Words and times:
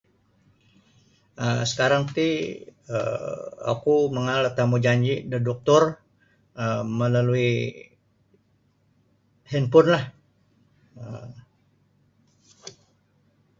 um 1.43 1.59
Sakarang 1.69 2.05
ti 2.15 2.27
um 2.95 3.39
oku 3.73 3.95
mangaal 4.15 4.41
da 4.45 4.51
tamujanii 4.57 5.17
da 5.31 5.37
doktor 5.47 5.83
um 6.63 6.83
melalui 6.99 7.51
handphone 9.51 9.89
lah 9.93 10.03
um. 11.03 11.29